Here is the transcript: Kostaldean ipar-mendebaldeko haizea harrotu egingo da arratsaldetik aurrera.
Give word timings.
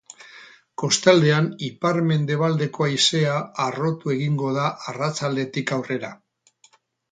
Kostaldean 0.83 1.49
ipar-mendebaldeko 1.67 2.87
haizea 2.87 3.37
harrotu 3.67 4.15
egingo 4.17 4.51
da 4.59 4.67
arratsaldetik 4.95 5.77
aurrera. 5.81 6.13